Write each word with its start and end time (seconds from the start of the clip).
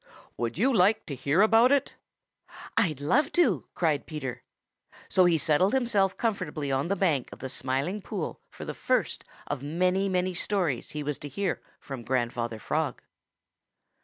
"Would 0.35 0.57
you 0.57 0.73
like 0.73 1.05
to 1.05 1.13
hear 1.15 1.43
about 1.43 1.71
it?" 1.71 1.93
"I'd 2.75 3.01
love 3.01 3.31
to!" 3.33 3.67
cried 3.75 4.07
Peter. 4.07 4.41
So 5.09 5.25
he 5.25 5.37
settled 5.37 5.73
himself 5.73 6.17
comfortably 6.17 6.71
on 6.71 6.87
the 6.87 6.95
bank 6.95 7.31
of 7.31 7.37
the 7.37 7.49
Smiling 7.49 8.01
Pool 8.01 8.41
for 8.49 8.65
the 8.65 8.73
first 8.73 9.23
of 9.45 9.61
many, 9.61 10.09
many 10.09 10.33
stories 10.33 10.89
he 10.89 11.03
was 11.03 11.19
to 11.19 11.29
hear 11.29 11.61
from 11.79 12.03
Grandfather 12.03 12.57
Frog. 12.57 13.03